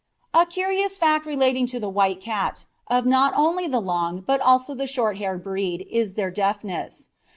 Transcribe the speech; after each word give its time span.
A 0.33 0.47
curious 0.47 0.97
fact 0.97 1.27
relating 1.27 1.67
to 1.67 1.79
the 1.79 1.87
white 1.87 2.19
cat 2.19 2.65
of 2.87 3.05
not 3.05 3.33
only 3.35 3.67
the 3.67 3.79
long 3.79 4.21
but 4.21 4.41
also 4.41 4.73
the 4.73 4.87
short 4.87 5.19
haired 5.19 5.43
breed 5.43 5.87
is 5.91 6.15
their 6.15 6.31
deafness. 6.31 7.09